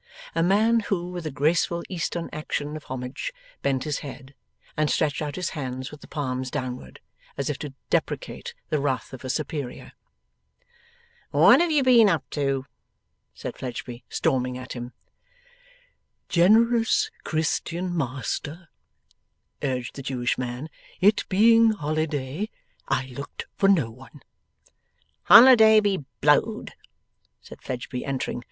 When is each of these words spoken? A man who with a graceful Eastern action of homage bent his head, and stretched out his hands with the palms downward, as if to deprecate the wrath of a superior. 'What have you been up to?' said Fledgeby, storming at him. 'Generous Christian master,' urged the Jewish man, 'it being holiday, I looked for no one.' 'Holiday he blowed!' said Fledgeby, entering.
A 0.33 0.41
man 0.41 0.79
who 0.79 1.11
with 1.11 1.27
a 1.27 1.29
graceful 1.31 1.83
Eastern 1.87 2.27
action 2.33 2.75
of 2.75 2.85
homage 2.85 3.31
bent 3.61 3.83
his 3.83 3.99
head, 3.99 4.33
and 4.75 4.89
stretched 4.89 5.21
out 5.21 5.35
his 5.35 5.49
hands 5.51 5.91
with 5.91 6.01
the 6.01 6.07
palms 6.07 6.49
downward, 6.49 6.99
as 7.37 7.51
if 7.51 7.59
to 7.59 7.75
deprecate 7.91 8.55
the 8.69 8.79
wrath 8.79 9.13
of 9.13 9.23
a 9.23 9.29
superior. 9.29 9.91
'What 11.29 11.61
have 11.61 11.69
you 11.71 11.83
been 11.83 12.09
up 12.09 12.27
to?' 12.31 12.65
said 13.35 13.55
Fledgeby, 13.55 14.03
storming 14.09 14.57
at 14.57 14.73
him. 14.73 14.93
'Generous 16.29 17.11
Christian 17.23 17.95
master,' 17.95 18.69
urged 19.61 19.95
the 19.95 20.01
Jewish 20.01 20.35
man, 20.35 20.67
'it 20.99 21.29
being 21.29 21.73
holiday, 21.73 22.49
I 22.87 23.05
looked 23.15 23.45
for 23.55 23.69
no 23.69 23.91
one.' 23.91 24.23
'Holiday 25.25 25.79
he 25.79 26.05
blowed!' 26.21 26.73
said 27.39 27.61
Fledgeby, 27.61 28.03
entering. 28.03 28.39